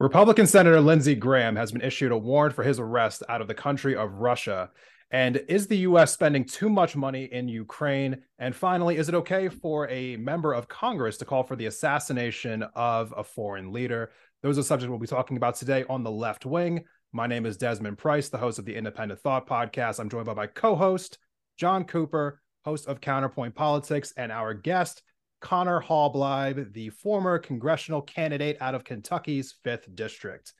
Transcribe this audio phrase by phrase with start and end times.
[0.00, 3.54] Republican Senator Lindsey Graham has been issued a warrant for his arrest out of the
[3.54, 4.70] country of Russia.
[5.10, 6.12] And is the U.S.
[6.12, 8.22] spending too much money in Ukraine?
[8.38, 12.62] And finally, is it okay for a member of Congress to call for the assassination
[12.76, 14.12] of a foreign leader?
[14.40, 16.84] Those are subjects we'll be talking about today on the left wing.
[17.12, 19.98] My name is Desmond Price, the host of the Independent Thought Podcast.
[19.98, 21.18] I'm joined by my co host,
[21.56, 25.02] John Cooper, host of Counterpoint Politics, and our guest,
[25.40, 30.52] Conor Halbleib, the former congressional candidate out of Kentucky's 5th District.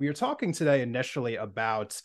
[0.00, 2.00] We are talking today initially about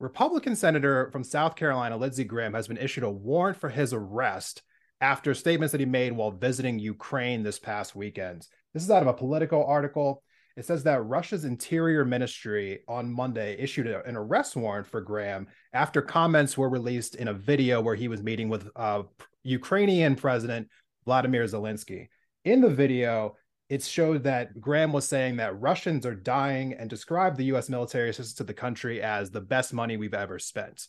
[0.00, 4.62] Republican Senator from South Carolina, Lindsey Graham, has been issued a warrant for his arrest
[5.00, 8.46] after statements that he made while visiting Ukraine this past weekend.
[8.72, 10.22] This is out of a Politico article.
[10.56, 16.00] It says that Russia's Interior Ministry on Monday issued an arrest warrant for Graham after
[16.00, 19.02] comments were released in a video where he was meeting with uh,
[19.42, 20.68] Ukrainian President
[21.04, 22.08] Vladimir Zelensky.
[22.44, 23.36] In the video,
[23.68, 28.10] it showed that Graham was saying that Russians are dying and described the US military
[28.10, 30.86] assistance to the country as the best money we've ever spent.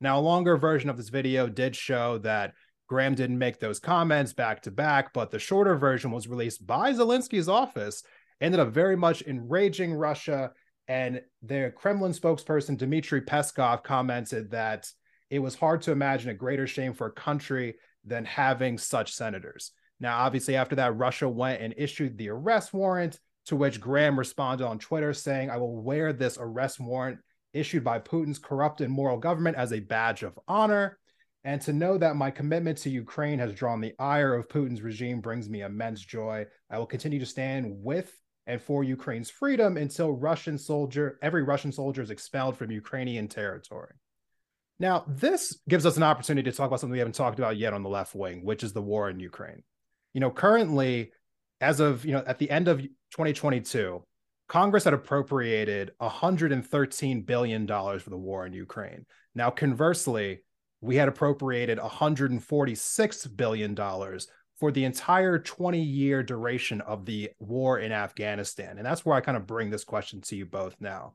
[0.00, 2.52] Now, a longer version of this video did show that
[2.88, 6.92] Graham didn't make those comments back to back, but the shorter version was released by
[6.92, 8.02] Zelensky's office,
[8.40, 10.52] ended up very much enraging Russia.
[10.86, 14.90] And their Kremlin spokesperson Dmitry Peskov commented that
[15.30, 19.72] it was hard to imagine a greater shame for a country than having such senators.
[20.00, 24.66] Now, obviously, after that, Russia went and issued the arrest warrant, to which Graham responded
[24.66, 27.18] on Twitter saying, I will wear this arrest warrant
[27.52, 30.98] issued by Putin's corrupt and moral government as a badge of honor.
[31.44, 35.20] And to know that my commitment to Ukraine has drawn the ire of Putin's regime
[35.20, 36.44] brings me immense joy.
[36.70, 38.12] I will continue to stand with
[38.46, 43.92] and for Ukraine's freedom until Russian soldier, every Russian soldier is expelled from Ukrainian territory.
[44.80, 47.72] Now, this gives us an opportunity to talk about something we haven't talked about yet
[47.72, 49.62] on the left wing, which is the war in Ukraine.
[50.14, 51.12] You know, currently,
[51.60, 54.04] as of, you know, at the end of 2022,
[54.48, 59.04] Congress had appropriated $113 billion for the war in Ukraine.
[59.34, 60.40] Now, conversely,
[60.80, 63.76] we had appropriated $146 billion
[64.58, 68.78] for the entire 20 year duration of the war in Afghanistan.
[68.78, 71.14] And that's where I kind of bring this question to you both now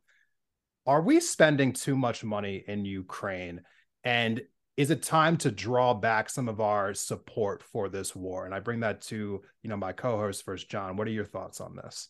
[0.85, 3.61] are we spending too much money in Ukraine?
[4.03, 4.41] And
[4.75, 8.45] is it time to draw back some of our support for this war?
[8.45, 10.97] And I bring that to, you know, my co-host first, John.
[10.97, 12.09] What are your thoughts on this?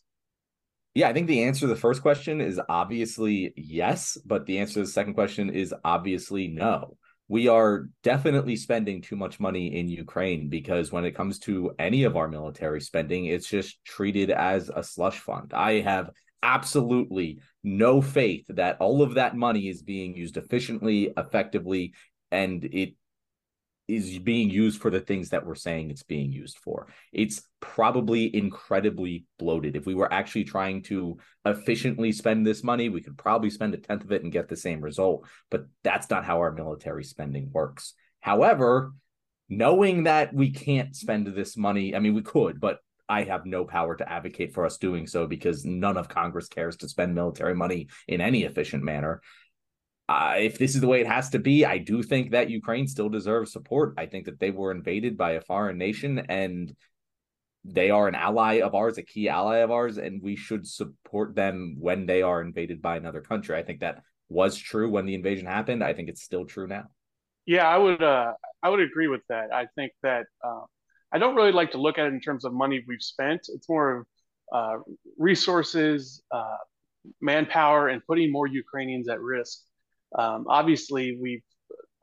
[0.96, 4.76] Yeah, I think the answer to the first question is obviously yes, but the answer
[4.76, 6.98] to the second question is obviously no.
[7.28, 12.04] We are definitely spending too much money in Ukraine because when it comes to any
[12.04, 15.52] of our military spending, it's just treated as a slush fund.
[15.54, 16.12] I have
[16.44, 21.94] absolutely no faith that all of that money is being used efficiently, effectively,
[22.32, 22.94] and it
[23.88, 26.88] is being used for the things that we're saying it's being used for.
[27.12, 29.76] It's probably incredibly bloated.
[29.76, 33.78] If we were actually trying to efficiently spend this money, we could probably spend a
[33.78, 35.26] tenth of it and get the same result.
[35.50, 37.94] But that's not how our military spending works.
[38.22, 38.94] However,
[39.50, 43.66] knowing that we can't spend this money, I mean, we could, but I have no
[43.66, 47.56] power to advocate for us doing so because none of Congress cares to spend military
[47.56, 49.22] money in any efficient manner.
[50.10, 52.88] Uh, if this is the way it has to be, I do think that Ukraine
[52.88, 53.94] still deserves support.
[53.98, 56.74] I think that they were invaded by a foreign nation and
[57.66, 61.36] they are an ally of ours, a key ally of ours, and we should support
[61.36, 63.58] them when they are invaded by another country.
[63.58, 65.84] I think that was true when the invasion happened.
[65.84, 66.86] I think it's still true now.
[67.46, 68.04] Yeah, I would.
[68.04, 69.54] Uh, I would agree with that.
[69.54, 70.62] I think that uh,
[71.14, 73.42] I don't really like to look at it in terms of money we've spent.
[73.54, 74.06] It's more of
[74.52, 74.78] uh,
[75.18, 76.58] resources, uh,
[77.22, 79.60] manpower, and putting more Ukrainians at risk.
[80.18, 81.44] Um, obviously, we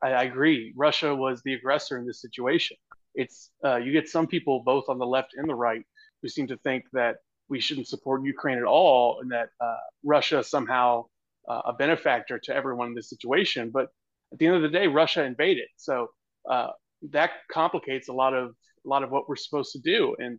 [0.02, 0.72] I, I, agree.
[0.76, 2.76] Russia was the aggressor in this situation.
[3.14, 5.84] It's uh, you get some people both on the left and the right
[6.22, 7.16] who seem to think that
[7.48, 11.04] we shouldn't support Ukraine at all, and that uh, Russia somehow
[11.48, 13.70] uh, a benefactor to everyone in this situation.
[13.70, 13.88] But
[14.32, 16.08] at the end of the day, Russia invaded, so
[16.48, 16.68] uh,
[17.10, 18.54] that complicates a lot of
[18.84, 20.14] a lot of what we're supposed to do.
[20.18, 20.38] And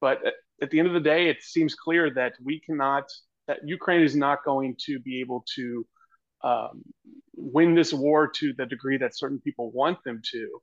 [0.00, 0.20] but
[0.60, 3.10] at the end of the day, it seems clear that we cannot
[3.48, 5.86] that Ukraine is not going to be able to
[6.44, 6.82] um,
[7.34, 10.60] win this war to the degree that certain people want them to,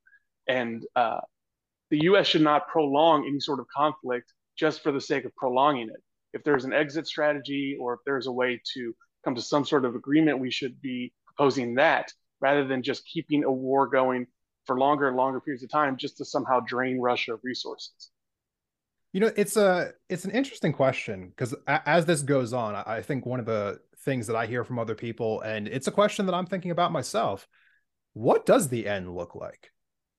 [0.48, 1.20] and uh,
[1.90, 2.28] the U.S.
[2.28, 6.04] should not prolong any sort of conflict just for the sake of prolonging it.
[6.34, 8.94] If there's an exit strategy or if there's a way to
[9.24, 12.12] come to some sort of agreement, we should be proposing that
[12.42, 14.28] rather than just keeping a war going
[14.70, 18.12] for longer and longer periods of time just to somehow drain Russia of resources?
[19.14, 23.26] You know, it's a it's an interesting question because as this goes on, I think
[23.26, 26.36] one of the things that I hear from other people, and it's a question that
[26.36, 27.48] I'm thinking about myself.
[28.14, 29.72] What does the end look like?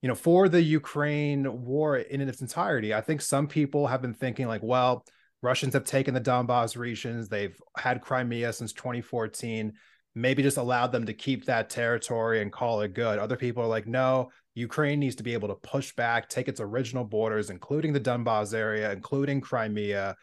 [0.02, 4.14] You know, for the Ukraine war in its entirety, I think some people have been
[4.14, 5.04] thinking like, well,
[5.42, 7.28] Russians have taken the Donbass regions.
[7.28, 9.74] They've had Crimea since 2014.
[10.16, 13.20] Maybe just allowed them to keep that territory and call it good.
[13.20, 16.60] Other people are like, no, Ukraine needs to be able to push back, take its
[16.60, 20.16] original borders, including the Donbass area, including Crimea.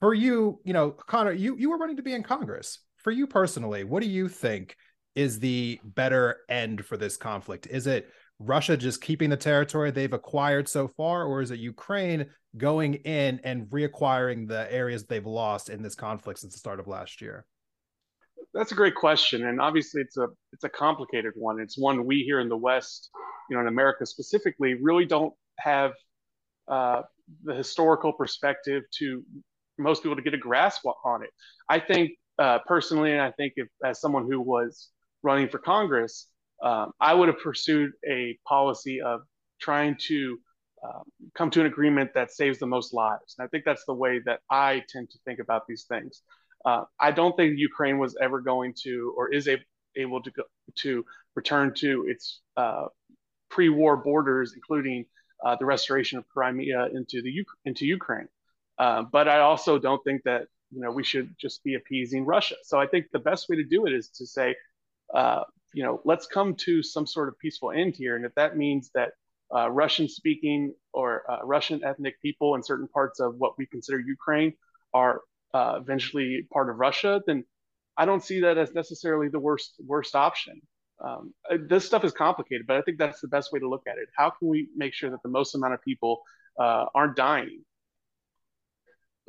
[0.00, 2.80] For you, you know, Conor, you you were running to be in Congress.
[2.98, 4.76] For you personally, what do you think
[5.14, 7.66] is the better end for this conflict?
[7.66, 8.08] Is it
[8.38, 12.26] Russia just keeping the territory they've acquired so far, or is it Ukraine
[12.56, 16.86] going in and reacquiring the areas they've lost in this conflict since the start of
[16.86, 17.44] last year?
[18.52, 21.60] That's a great question, and obviously it's a it's a complicated one.
[21.60, 23.10] It's one we here in the West,
[23.48, 25.92] you know, in America specifically, really don't have
[26.66, 27.02] uh,
[27.44, 29.22] the historical perspective to
[29.78, 31.30] most people to get a grasp on it.
[31.68, 34.88] I think uh, personally, and I think if, as someone who was
[35.22, 36.26] running for Congress,
[36.62, 39.20] um, I would have pursued a policy of
[39.60, 40.38] trying to
[40.82, 41.02] um,
[41.34, 43.36] come to an agreement that saves the most lives.
[43.38, 46.22] And I think that's the way that I tend to think about these things.
[46.64, 49.62] Uh, I don't think Ukraine was ever going to or is able,
[49.96, 50.42] able to go,
[50.76, 51.04] to
[51.34, 52.86] return to its uh,
[53.48, 55.06] pre-war borders, including
[55.44, 58.28] uh, the restoration of Crimea into the into Ukraine.
[58.78, 62.56] Uh, but I also don't think that you know we should just be appeasing Russia.
[62.62, 64.54] So I think the best way to do it is to say,
[65.14, 68.16] uh, you know, let's come to some sort of peaceful end here.
[68.16, 69.12] And if that means that
[69.54, 74.52] uh, Russian speaking or Russian ethnic people in certain parts of what we consider Ukraine
[74.92, 77.44] are uh, eventually part of Russia, then
[77.96, 80.60] I don't see that as necessarily the worst worst option.
[81.02, 81.32] Um,
[81.68, 84.08] this stuff is complicated, but I think that's the best way to look at it.
[84.16, 86.20] How can we make sure that the most amount of people
[86.58, 87.62] uh, aren't dying?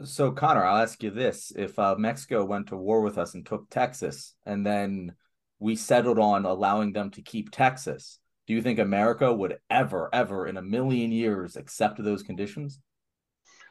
[0.03, 3.45] So, Conor, I'll ask you this: If uh, Mexico went to war with us and
[3.45, 5.15] took Texas, and then
[5.59, 8.19] we settled on allowing them to keep Texas.
[8.47, 12.79] Do you think America would ever, ever in a million years accept those conditions?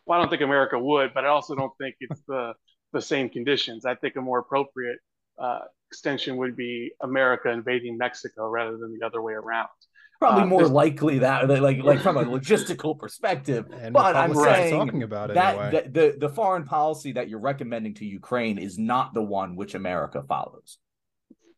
[0.06, 2.54] Well, I don't think America would, but I also don't think it's the
[2.92, 3.84] the same conditions.
[3.84, 4.98] I think a more appropriate
[5.38, 5.60] uh,
[5.90, 9.68] extension would be America invading Mexico rather than the other way around.
[10.20, 13.66] Probably uh, more likely that, like, like from a logistical perspective.
[13.72, 15.88] And but I'm saying talking about it that anyway.
[15.88, 19.74] the, the the foreign policy that you're recommending to Ukraine is not the one which
[19.74, 20.76] America follows.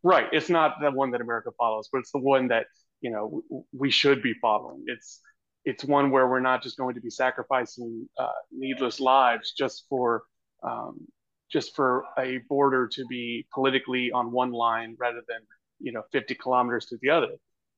[0.05, 0.27] Right.
[0.31, 2.67] It's not the one that America follows, but it's the one that
[3.01, 3.43] you know
[3.77, 4.85] we should be following.
[4.87, 5.21] It's
[5.65, 10.25] it's one where we're not just going to be sacrificing uh, needless lives just for
[10.63, 11.07] um,
[11.51, 15.39] just for a border to be politically on one line rather than
[15.81, 17.35] you know 50 kilometers to the other.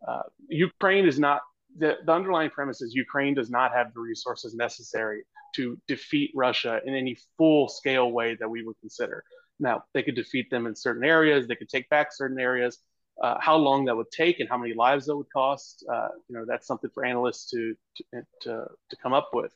[0.06, 1.40] Uh, Ukraine is not
[1.76, 5.24] the, the underlying premise is Ukraine does not have the resources necessary
[5.56, 9.24] to defeat Russia in any full scale way that we would consider.
[9.60, 12.78] Now, they could defeat them in certain areas, they could take back certain areas.
[13.22, 16.36] Uh, how long that would take and how many lives that would cost, uh, you
[16.36, 18.04] know, that's something for analysts to to
[18.42, 19.52] to, to come up with.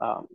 [0.00, 0.26] Um,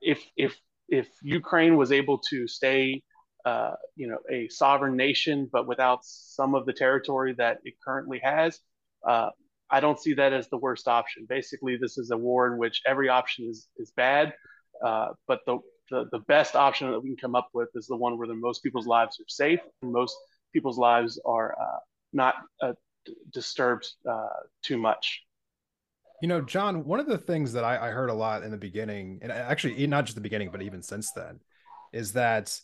[0.00, 0.58] if if
[0.88, 3.02] if Ukraine was able to stay,
[3.44, 8.20] uh, you know, a sovereign nation, but without some of the territory that it currently
[8.22, 8.60] has,
[9.06, 9.30] uh,
[9.70, 11.26] I don't see that as the worst option.
[11.28, 14.32] Basically, this is a war in which every option is is bad,
[14.82, 15.58] uh, but the
[15.90, 18.34] the, the best option that we can come up with is the one where the
[18.34, 20.16] most people's lives are safe and most
[20.52, 21.54] people's lives are
[22.16, 22.72] not uh,
[23.32, 24.28] disturbed uh,
[24.62, 25.22] too much.
[26.22, 28.56] You know, John, one of the things that I, I heard a lot in the
[28.56, 31.40] beginning, and actually not just the beginning, but even since then,
[31.92, 32.58] is that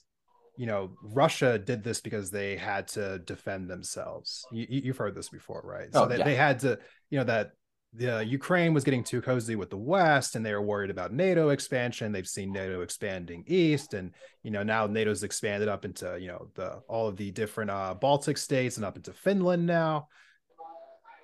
[0.57, 4.45] you know Russia did this because they had to defend themselves.
[4.51, 5.93] You, have heard this before, right?
[5.93, 6.25] So oh, they, yeah.
[6.25, 6.79] they had to,
[7.11, 7.53] you know, that
[7.95, 11.51] the Ukraine was getting too cozy with the West, and they were worried about NATO
[11.51, 12.11] expansion.
[12.11, 16.49] They've seen NATO expanding east, and you know now NATO's expanded up into you know
[16.55, 20.09] the all of the different uh, Baltic states and up into Finland now.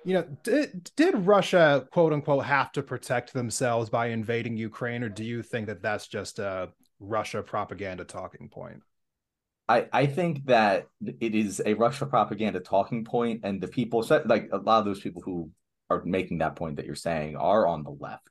[0.05, 5.09] You know, did, did Russia quote unquote have to protect themselves by invading Ukraine, or
[5.09, 8.81] do you think that that's just a Russia propaganda talking point?
[9.67, 14.49] I, I think that it is a Russia propaganda talking point, and the people, like
[14.51, 15.51] a lot of those people who
[15.89, 18.27] are making that point that you're saying are on the left.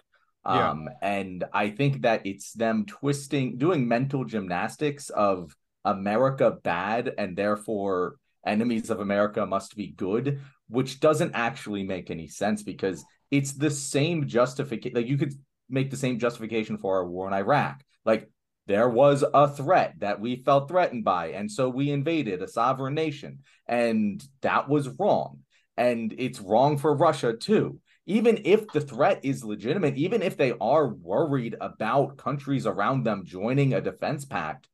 [0.47, 0.71] Yeah.
[0.71, 7.37] Um, and I think that it's them twisting, doing mental gymnastics of America bad and
[7.37, 13.53] therefore enemies of America must be good, which doesn't actually make any sense because it's
[13.53, 14.97] the same justification.
[14.97, 15.35] Like you could
[15.69, 17.83] make the same justification for our war in Iraq.
[18.05, 18.31] Like
[18.67, 22.95] there was a threat that we felt threatened by, and so we invaded a sovereign
[22.95, 25.41] nation, and that was wrong
[25.79, 27.81] and it's wrong for Russia too.
[28.07, 33.25] Even if the threat is legitimate, even if they are worried about countries around them
[33.25, 34.69] joining a defense pact,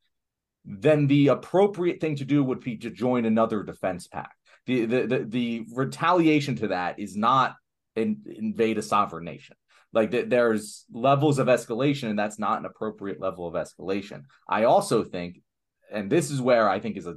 [0.65, 4.35] then the appropriate thing to do would be to join another defense pact.
[4.67, 7.55] The the the, the retaliation to that is not
[7.95, 9.57] in, invade a sovereign nation.
[9.93, 14.23] Like th- there's levels of escalation, and that's not an appropriate level of escalation.
[14.49, 15.43] I also think,
[15.93, 17.17] and this is where I think is a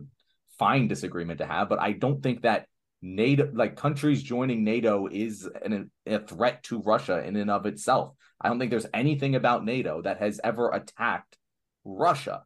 [0.59, 2.67] fine disagreement to have, but I don't think that
[3.01, 8.13] NATO, like countries joining NATO, is an, a threat to Russia in and of itself.
[8.41, 11.37] I don't think there's anything about NATO that has ever attacked
[11.83, 12.43] Russia.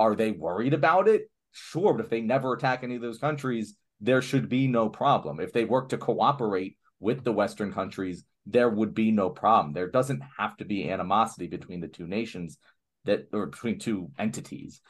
[0.00, 1.30] Are they worried about it?
[1.52, 5.40] Sure, but if they never attack any of those countries, there should be no problem.
[5.40, 9.72] If they work to cooperate with the Western countries, there would be no problem.
[9.72, 12.58] There doesn't have to be animosity between the two nations
[13.04, 14.80] that or between two entities.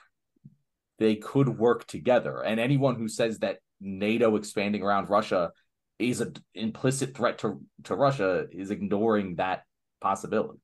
[0.99, 2.43] They could work together.
[2.43, 5.53] And anyone who says that NATO expanding around Russia
[5.99, 9.65] is an implicit threat to, to Russia is ignoring that
[10.01, 10.61] possibility.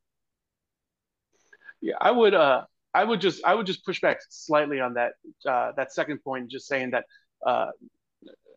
[1.80, 2.62] Yeah, I would uh
[2.94, 5.12] I would just I would just push back slightly on that
[5.46, 7.04] uh, that second point, just saying that
[7.44, 7.70] uh,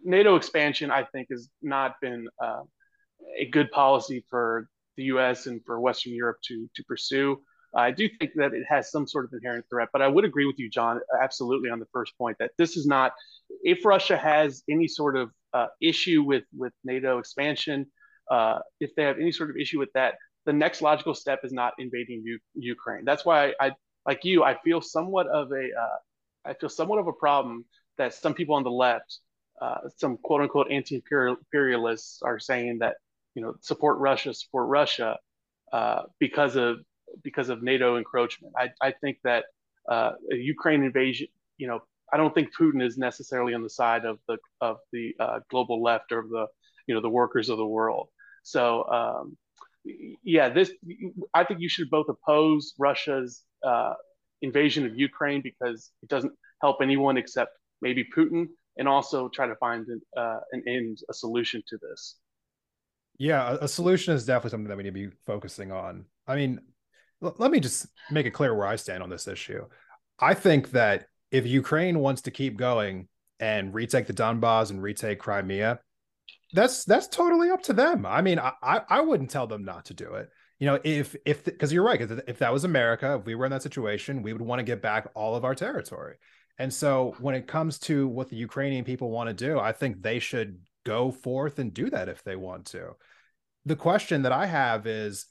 [0.03, 2.61] NATO expansion I think has not been uh,
[3.37, 5.47] a good policy for the U.S.
[5.47, 7.41] and for Western Europe to to pursue.
[7.75, 10.45] I do think that it has some sort of inherent threat, but I would agree
[10.45, 13.13] with you, John, absolutely on the first point that this is not.
[13.63, 17.85] If Russia has any sort of uh, issue with with NATO expansion,
[18.29, 21.51] uh, if they have any sort of issue with that, the next logical step is
[21.51, 23.03] not invading U- Ukraine.
[23.05, 23.71] That's why I, I,
[24.05, 25.97] like you, I feel somewhat of a, uh,
[26.49, 27.65] I feel somewhat of a problem
[27.97, 29.19] that some people on the left,
[29.61, 32.95] uh, some quote unquote anti-imperialists, are saying that
[33.35, 35.17] you know support Russia, support Russia,
[35.73, 36.77] uh, because of
[37.23, 38.53] because of NATO encroachment.
[38.57, 39.45] I, I think that
[39.89, 41.27] uh, a Ukraine invasion,
[41.57, 41.79] you know,
[42.11, 45.81] I don't think Putin is necessarily on the side of the of the uh, global
[45.81, 46.47] left or the
[46.87, 48.07] you know the workers of the world.
[48.43, 49.37] So um,
[50.23, 50.71] yeah, this
[51.33, 53.93] I think you should both oppose Russia's uh,
[54.41, 58.47] invasion of Ukraine because it doesn't help anyone except maybe Putin,
[58.77, 62.15] and also try to find an, uh, an end, a solution to this.
[63.17, 66.05] Yeah, a, solution is definitely something that we need to be focusing on.
[66.27, 66.59] I mean,
[67.19, 69.65] let me just make it clear where I stand on this issue.
[70.19, 73.07] I think that if Ukraine wants to keep going
[73.39, 75.79] and retake the Donbass and retake Crimea,
[76.53, 78.05] that's that's totally up to them.
[78.05, 80.29] I mean, I I wouldn't tell them not to do it.
[80.59, 83.51] You know, if if because you're right, if that was America, if we were in
[83.51, 86.15] that situation, we would want to get back all of our territory.
[86.57, 90.01] And so when it comes to what the Ukrainian people want to do, I think
[90.01, 92.95] they should go forth and do that if they want to.
[93.65, 95.27] The question that I have is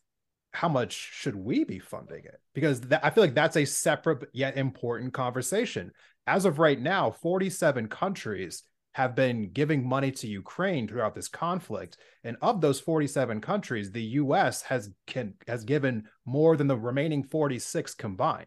[0.57, 2.41] how much should we be funding it?
[2.55, 5.93] Because that, I feel like that's a separate yet important conversation.
[6.27, 11.99] As of right now, 47 countries have been giving money to Ukraine throughout this conflict.
[12.25, 17.23] And of those 47 countries, the US has can has given more than the remaining
[17.23, 18.47] 46 combined.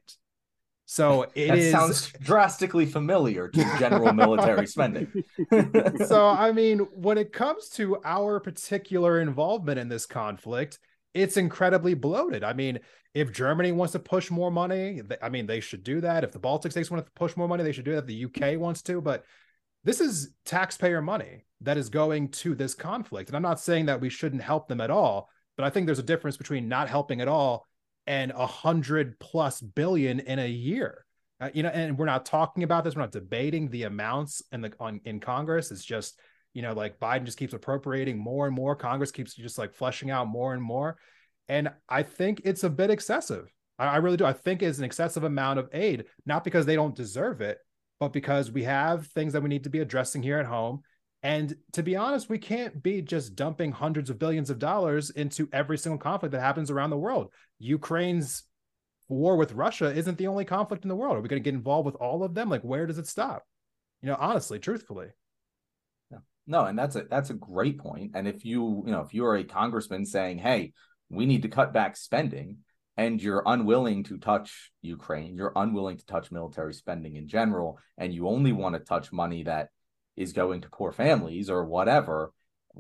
[0.88, 5.24] So it that is, sounds drastically familiar to general military spending.
[6.08, 10.80] so I mean, when it comes to our particular involvement in this conflict,
[11.13, 12.44] it's incredibly bloated.
[12.44, 12.80] I mean,
[13.13, 16.24] if Germany wants to push more money, I mean, they should do that.
[16.24, 18.10] If the Baltic states want to push more money, they should do that.
[18.10, 19.24] If the UK wants to, but
[19.84, 23.30] this is taxpayer money that is going to this conflict.
[23.30, 26.00] And I'm not saying that we shouldn't help them at all, but I think there's
[26.00, 27.66] a difference between not helping at all
[28.06, 31.06] and a hundred plus billion in a year.
[31.42, 32.96] Uh, you know, and we're not talking about this.
[32.96, 35.72] We're not debating the amounts in the on in Congress.
[35.72, 36.20] It's just
[36.53, 38.75] you know, like Biden just keeps appropriating more and more.
[38.75, 40.98] Congress keeps just like fleshing out more and more,
[41.48, 43.51] and I think it's a bit excessive.
[43.77, 44.25] I, I really do.
[44.25, 47.58] I think it's an excessive amount of aid, not because they don't deserve it,
[48.00, 50.82] but because we have things that we need to be addressing here at home.
[51.22, 55.50] And to be honest, we can't be just dumping hundreds of billions of dollars into
[55.51, 57.32] every single conflict that happens around the world.
[57.58, 58.44] Ukraine's
[59.10, 61.18] war with Russia isn't the only conflict in the world.
[61.18, 62.50] Are we going to get involved with all of them?
[62.50, 63.44] Like, where does it stop?
[64.01, 65.08] You know, honestly, truthfully.
[66.50, 68.12] No, and that's a that's a great point.
[68.15, 70.74] And if you, you know, if you are a congressman saying, "Hey,
[71.08, 72.58] we need to cut back spending,"
[72.98, 78.12] and you're unwilling to touch Ukraine, you're unwilling to touch military spending in general, and
[78.12, 79.70] you only want to touch money that
[80.18, 82.34] is going to poor families or whatever.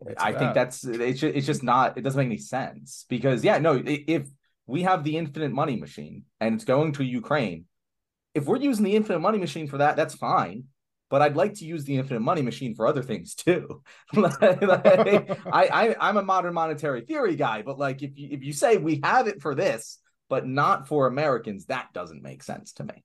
[0.07, 0.39] It's I bad.
[0.39, 3.81] think that's it's just, it's just not it doesn't make any sense because yeah no
[3.85, 4.27] if
[4.65, 7.65] we have the infinite money machine and it's going to Ukraine
[8.33, 10.65] if we're using the infinite money machine for that that's fine
[11.09, 13.81] but I'd like to use the infinite money machine for other things too.
[14.13, 18.53] like, I, I I'm a modern monetary theory guy, but like if you if you
[18.53, 19.99] say we have it for this,
[20.29, 23.03] but not for Americans, that doesn't make sense to me.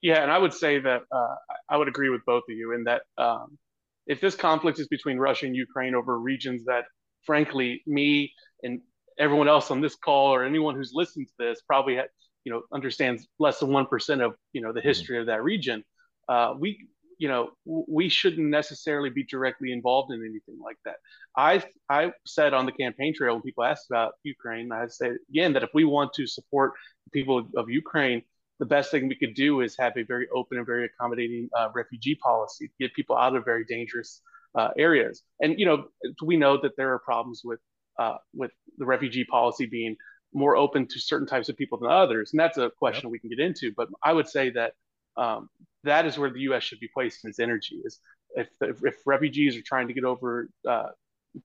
[0.00, 1.34] Yeah, and I would say that uh,
[1.68, 3.58] I would agree with both of you in that um,
[4.06, 6.84] if this conflict is between Russia and Ukraine over regions that,
[7.24, 8.32] frankly, me
[8.62, 8.80] and
[9.18, 11.98] everyone else on this call or anyone who's listened to this probably
[12.44, 14.88] you know understands less than one percent of you know the mm-hmm.
[14.88, 15.22] history mm-hmm.
[15.22, 15.82] of that region.
[16.28, 20.96] Uh, we you know, we shouldn't necessarily be directly involved in anything like that.
[21.36, 25.52] I I said on the campaign trail when people asked about Ukraine, I said again
[25.54, 26.72] that if we want to support
[27.04, 28.22] the people of Ukraine,
[28.60, 31.68] the best thing we could do is have a very open and very accommodating uh,
[31.74, 34.22] refugee policy to get people out of very dangerous
[34.54, 35.22] uh, areas.
[35.40, 35.88] And you know,
[36.24, 37.60] we know that there are problems with
[37.98, 39.96] uh, with the refugee policy being
[40.32, 43.12] more open to certain types of people than others, and that's a question yep.
[43.12, 43.72] we can get into.
[43.76, 44.74] But I would say that
[45.16, 45.48] um,
[45.88, 46.62] that is where the U.S.
[46.62, 47.80] should be placing its energy.
[47.84, 48.00] Is
[48.34, 50.88] if if, refugees are trying to get over uh,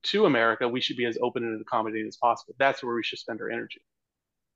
[0.03, 2.55] to America, we should be as open and accommodating as possible.
[2.59, 3.81] That's where we should spend our energy.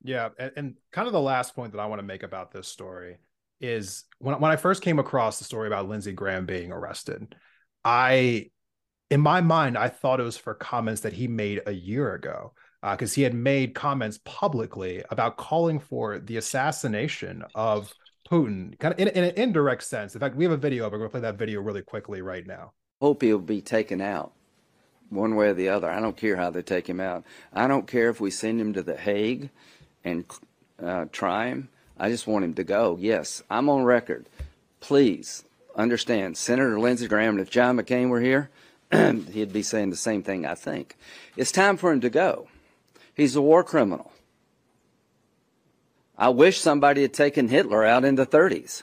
[0.02, 2.68] Yeah, and, and kind of the last point that I want to make about this
[2.68, 3.18] story
[3.60, 7.34] is when when I first came across the story about Lindsey Graham being arrested,
[7.84, 8.50] I
[9.10, 12.52] in my mind I thought it was for comments that he made a year ago
[12.82, 17.92] because uh, he had made comments publicly about calling for the assassination of
[18.30, 20.14] Putin, kind of in, in, an indirect sense.
[20.14, 20.84] In fact, we have a video.
[20.84, 22.72] We're going to play that video really quickly right now.
[23.00, 24.32] Hope he'll be taken out,
[25.08, 25.90] one way or the other.
[25.90, 27.24] I don't care how they take him out.
[27.52, 29.50] I don't care if we send him to the Hague
[30.04, 30.24] and
[30.82, 31.68] uh, try him.
[31.98, 32.98] I just want him to go.
[33.00, 34.26] Yes, I'm on record.
[34.80, 35.44] Please
[35.74, 37.38] understand, Senator Lindsey Graham.
[37.38, 38.50] If John McCain were here,
[38.92, 40.44] he'd be saying the same thing.
[40.44, 40.96] I think
[41.36, 42.48] it's time for him to go.
[43.14, 44.12] He's a war criminal.
[46.18, 48.82] I wish somebody had taken Hitler out in the 30s.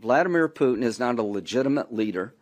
[0.00, 2.32] Vladimir Putin is not a legitimate leader.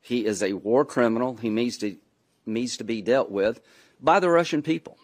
[0.00, 1.36] He is a war criminal.
[1.36, 1.96] He needs to
[2.44, 3.60] needs to be dealt with
[4.00, 4.98] by the Russian people.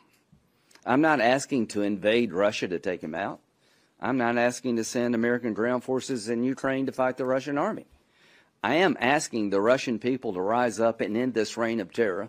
[0.85, 3.39] I'm not asking to invade Russia to take him out.
[4.01, 7.87] I'm not asking to send American ground forces in Ukraine to fight the Russian army.
[8.63, 12.29] I am asking the Russian people to rise up and end this reign of terror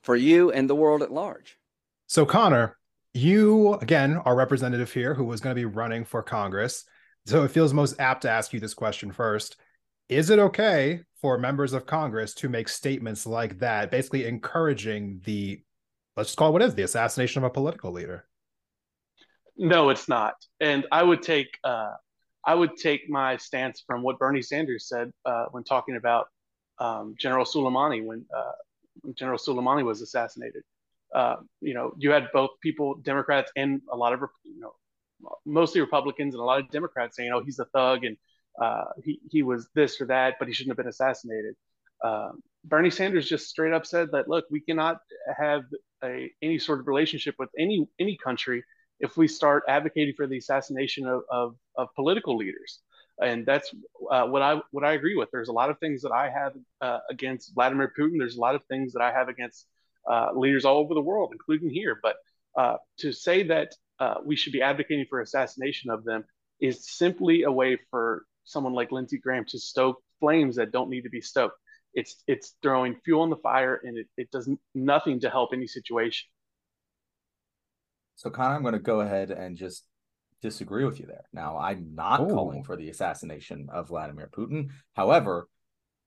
[0.00, 1.58] for you and the world at large.
[2.06, 2.77] So, Conor,
[3.14, 6.84] you again our representative here who was going to be running for Congress.
[7.26, 9.56] So it feels most apt to ask you this question first.
[10.08, 15.62] Is it okay for members of Congress to make statements like that, basically encouraging the,
[16.16, 18.26] let's just call it what is the assassination of a political leader?
[19.58, 20.34] No, it's not.
[20.60, 21.92] And I would take, uh,
[22.46, 26.28] I would take my stance from what Bernie Sanders said uh, when talking about
[26.78, 28.52] um, General Soleimani when, uh,
[29.02, 30.62] when General Soleimani was assassinated
[31.14, 34.72] uh, you know, you had both people, Democrats and a lot of, you know,
[35.44, 38.16] mostly Republicans and a lot of Democrats saying, "Oh, he's a thug and
[38.60, 41.54] uh, he he was this or that, but he shouldn't have been assassinated."
[42.02, 42.30] Uh,
[42.64, 44.98] Bernie Sanders just straight up said that, "Look, we cannot
[45.36, 45.62] have
[46.04, 48.62] a, any sort of relationship with any any country
[49.00, 52.80] if we start advocating for the assassination of of, of political leaders."
[53.20, 53.74] And that's
[54.10, 55.30] uh, what I what I agree with.
[55.32, 58.18] There's a lot of things that I have uh, against Vladimir Putin.
[58.18, 59.66] There's a lot of things that I have against
[60.08, 61.98] uh, leaders all over the world, including here.
[62.02, 62.16] But
[62.56, 66.24] uh, to say that uh, we should be advocating for assassination of them
[66.60, 71.02] is simply a way for someone like Lindsey Graham to stoke flames that don't need
[71.02, 71.56] to be stoked.
[71.94, 75.66] It's it's throwing fuel on the fire, and it, it does nothing to help any
[75.66, 76.28] situation.
[78.16, 79.84] So, Conor, I'm going to go ahead and just
[80.42, 81.24] disagree with you there.
[81.32, 82.34] Now, I'm not Ooh.
[82.34, 84.70] calling for the assassination of Vladimir Putin.
[84.94, 85.48] However,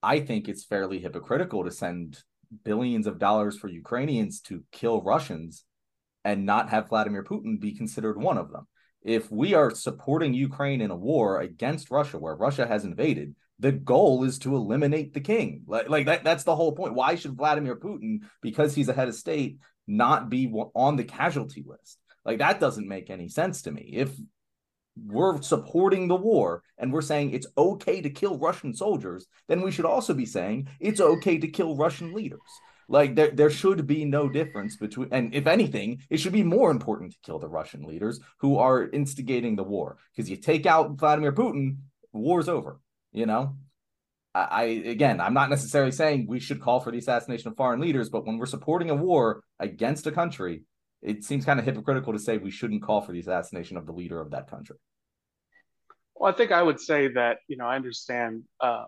[0.03, 2.21] I think it's fairly hypocritical to send
[2.63, 5.63] billions of dollars for Ukrainians to kill Russians
[6.23, 8.67] and not have Vladimir Putin be considered one of them.
[9.03, 13.71] If we are supporting Ukraine in a war against Russia where Russia has invaded, the
[13.71, 15.63] goal is to eliminate the king.
[15.67, 16.93] Like, like that, that's the whole point.
[16.93, 21.63] Why should Vladimir Putin, because he's a head of state, not be on the casualty
[21.65, 21.97] list?
[22.23, 23.93] Like that doesn't make any sense to me.
[23.95, 24.11] If
[24.95, 29.71] we're supporting the war and we're saying it's okay to kill Russian soldiers, then we
[29.71, 32.39] should also be saying it's okay to kill Russian leaders.
[32.87, 36.71] Like there, there should be no difference between, and if anything, it should be more
[36.71, 39.97] important to kill the Russian leaders who are instigating the war.
[40.13, 41.77] Because you take out Vladimir Putin,
[42.11, 42.81] war's over.
[43.13, 43.55] You know,
[44.35, 47.79] I, I again, I'm not necessarily saying we should call for the assassination of foreign
[47.79, 50.63] leaders, but when we're supporting a war against a country,
[51.01, 53.91] it seems kind of hypocritical to say we shouldn't call for the assassination of the
[53.91, 54.77] leader of that country.
[56.15, 58.85] Well, I think I would say that you know I understand uh,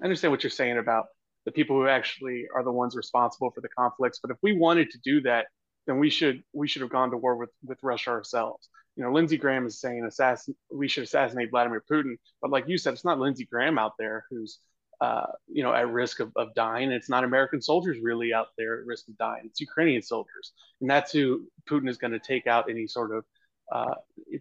[0.00, 1.06] I understand what you're saying about
[1.44, 4.20] the people who actually are the ones responsible for the conflicts.
[4.20, 5.46] But if we wanted to do that,
[5.86, 8.68] then we should we should have gone to war with with Russia ourselves.
[8.96, 12.78] You know, Lindsey Graham is saying assassin we should assassinate Vladimir Putin, but like you
[12.78, 14.60] said, it's not Lindsey Graham out there who's
[15.00, 16.90] uh, you know, at risk of, of dying.
[16.90, 19.42] It's not American soldiers really out there at risk of dying.
[19.46, 23.24] It's Ukrainian soldiers, and that's who Putin is going to take out any sort of
[23.72, 23.94] uh,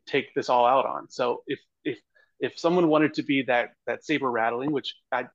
[0.05, 1.09] take this all out on.
[1.09, 1.97] So if if
[2.39, 5.25] if someone wanted to be that that saber rattling, which I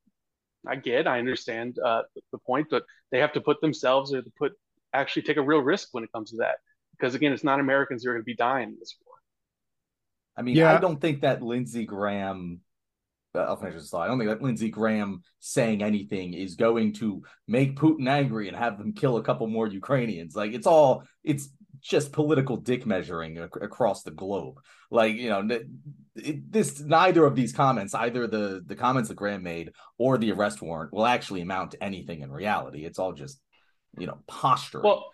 [0.66, 4.32] I get, I understand uh, the point, but they have to put themselves or to
[4.38, 4.52] put
[4.92, 6.56] actually take a real risk when it comes to that,
[6.96, 9.14] because again, it's not Americans who are going to be dying in this war.
[10.36, 10.74] I mean, yeah.
[10.74, 12.60] I don't think that Lindsey Graham
[13.34, 14.02] I'll finish this thought.
[14.02, 18.56] I don't think that Lindsey Graham saying anything is going to make Putin angry and
[18.56, 20.36] have them kill a couple more Ukrainians.
[20.36, 21.48] Like it's all it's
[21.80, 24.58] just political dick measuring ac- across the globe.
[24.90, 25.46] Like you know,
[26.16, 30.32] it, this neither of these comments, either the the comments that Graham made or the
[30.32, 32.84] arrest warrant, will actually amount to anything in reality.
[32.84, 33.40] It's all just
[33.98, 34.80] you know posture.
[34.80, 35.06] Well,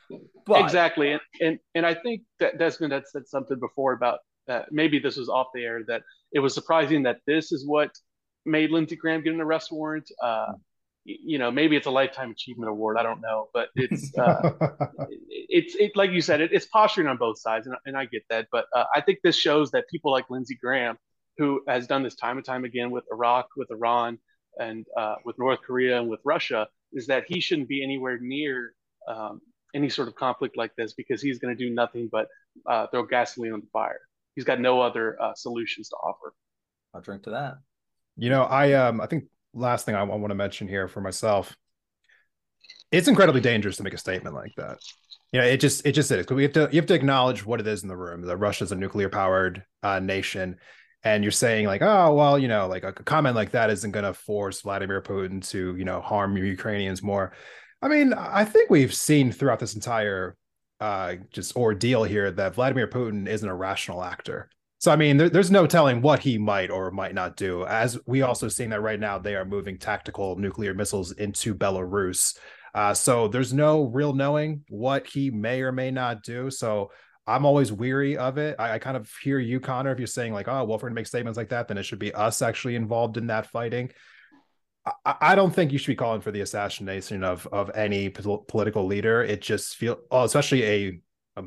[0.47, 4.67] but, exactly, and, and and I think that Desmond had said something before about that.
[4.71, 6.03] Maybe this was off the air that
[6.33, 7.91] it was surprising that this is what
[8.45, 10.11] made Lindsey Graham get an arrest warrant.
[10.23, 10.53] Uh,
[11.05, 12.97] you know, maybe it's a lifetime achievement award.
[12.99, 14.51] I don't know, but it's uh,
[15.29, 18.23] it's it like you said, it, it's posturing on both sides, and, and I get
[18.29, 18.49] that.
[18.53, 20.99] But uh, I think this shows that people like Lindsey Graham,
[21.39, 24.19] who has done this time and time again with Iraq, with Iran,
[24.59, 28.75] and uh, with North Korea and with Russia, is that he shouldn't be anywhere near
[29.09, 29.41] um,
[29.75, 32.29] any sort of conflict like this because he's going to do nothing but
[32.67, 34.01] uh, throw gasoline on the fire.
[34.35, 36.35] He's got no other uh, solutions to offer.
[36.95, 37.55] I'll drink to that.
[38.21, 41.57] You know, I um I think last thing I want to mention here for myself,
[42.93, 44.77] it's incredibly dangerous to make a statement like that.
[45.33, 47.47] You know, it just it just is because we have to you have to acknowledge
[47.47, 50.59] what it is in the room that Russia's a nuclear powered uh, nation,
[51.03, 54.05] and you're saying like, oh well, you know, like a comment like that isn't going
[54.05, 57.33] to force Vladimir Putin to you know harm Ukrainians more.
[57.81, 60.37] I mean, I think we've seen throughout this entire
[60.79, 64.51] uh, just ordeal here that Vladimir Putin is an irrational actor.
[64.81, 67.67] So I mean, there, there's no telling what he might or might not do.
[67.67, 72.37] As we also seeing that right now, they are moving tactical nuclear missiles into Belarus.
[72.75, 76.51] Uh, so there's no real knowing what he may or may not do.
[76.51, 76.91] So
[77.27, 78.57] I'm always weary of it.
[78.59, 80.89] I, I, kind of hear you, Conor, if you're saying like, "Oh, well, if we're
[80.89, 83.91] gonna make statements like that, then it should be us actually involved in that fighting."
[85.05, 89.23] I, don't think you should be calling for the assassination of of any political leader.
[89.23, 91.01] It just feel, oh, especially a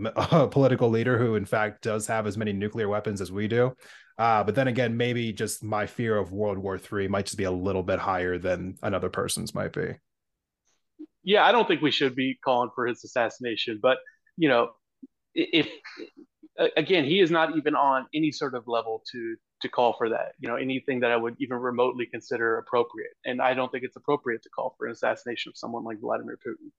[0.06, 0.12] a,
[0.43, 3.75] a, political leader who, in fact, does have as many nuclear weapons as we do.
[4.17, 7.45] Uh, but then again, maybe just my fear of World War III might just be
[7.45, 9.95] a little bit higher than another person's might be.
[11.23, 13.97] Yeah, I don't think we should be calling for his assassination, but
[14.38, 14.71] you know,
[15.34, 15.67] if
[16.75, 20.34] again, he is not even on any sort of level to to call for that.
[20.39, 23.95] You know, anything that I would even remotely consider appropriate, and I don't think it's
[23.95, 26.71] appropriate to call for an assassination of someone like Vladimir Putin.